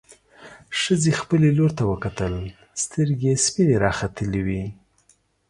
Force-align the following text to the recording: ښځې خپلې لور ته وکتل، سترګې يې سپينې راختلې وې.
ښځې 0.81 1.11
خپلې 1.21 1.49
لور 1.57 1.71
ته 1.77 1.83
وکتل، 1.91 2.33
سترګې 2.83 3.29
يې 3.37 3.41
سپينې 3.45 3.75
راختلې 3.85 4.41
وې. 4.47 4.63